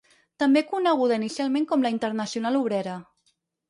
També 0.43 0.63
coneguda 0.71 1.19
inicialment 1.23 1.71
com 1.75 1.87
la 1.87 1.95
Internacional 1.99 2.63
Obrera. 2.65 3.01